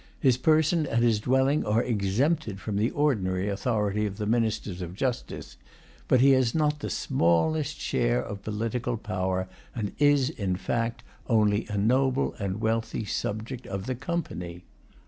His 0.19 0.35
person 0.35 0.87
and 0.87 1.03
his 1.03 1.19
dwelling 1.19 1.63
are 1.63 1.83
exempted 1.83 2.59
from 2.59 2.75
the 2.77 2.89
ordinary 2.89 3.47
authority 3.49 4.07
of 4.07 4.17
the 4.17 4.25
ministers 4.25 4.81
of 4.81 4.95
justice. 4.95 5.57
But 6.07 6.21
he 6.21 6.31
has 6.31 6.55
not 6.55 6.79
the 6.79 6.89
smallest 6.89 7.79
share 7.79 8.23
of 8.23 8.41
political 8.41 8.97
power, 8.97 9.47
and 9.75 9.91
is, 9.99 10.31
in 10.31 10.55
fact, 10.55 11.03
only 11.29 11.67
a 11.69 11.77
noble 11.77 12.33
and 12.39 12.59
wealthy 12.59 13.05
subject 13.05 13.67
of 13.67 13.85
the 13.85 13.93
Company. 13.93 14.63